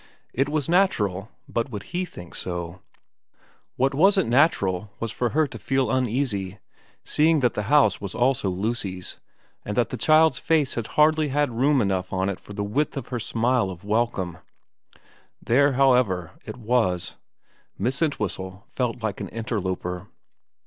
It 0.33 0.49
was 0.49 0.67
natural; 0.67 1.29
but 1.47 1.69
would 1.69 1.83
he 1.93 2.05
think 2.05 2.33
so? 2.33 2.81
What 3.75 3.93
wasn't 3.93 4.29
natural 4.29 4.89
was 4.99 5.11
for 5.11 5.29
her 5.29 5.45
to 5.45 5.59
feel 5.59 5.91
uneasy, 5.91 6.57
seeing 7.05 7.41
that 7.41 7.53
the 7.53 7.69
house 7.69 8.01
was 8.01 8.15
also 8.15 8.49
Lucy's, 8.49 9.19
and 9.63 9.77
that 9.77 9.89
the 9.91 9.97
child's 9.97 10.39
face 10.39 10.73
had 10.73 10.87
hardly 10.97 11.27
had 11.27 11.51
room 11.51 11.83
enough 11.83 12.11
on 12.11 12.29
it 12.29 12.39
for 12.39 12.53
the 12.53 12.63
width 12.63 12.97
of 12.97 13.09
her 13.09 13.19
smile 13.19 13.69
of 13.69 13.83
welcome. 13.85 14.39
There, 15.39 15.73
however, 15.73 16.31
it 16.45 16.57
was, 16.57 17.17
Miss 17.77 18.01
Entwhistle 18.01 18.65
felt 18.73 19.03
like 19.03 19.21
an 19.21 19.29
interloper. 19.29 20.07